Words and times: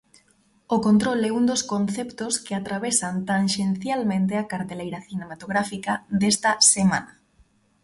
O 0.75 0.77
control 0.87 1.19
é 1.29 1.31
un 1.39 1.45
dos 1.51 1.61
conceptos 1.73 2.33
que 2.45 2.53
atravesan 2.55 3.15
tanxencialmente 3.31 4.33
a 4.37 4.47
carteleira 4.51 4.99
cinematográfica 5.09 5.93
desta 6.21 6.51
semana. 6.73 7.11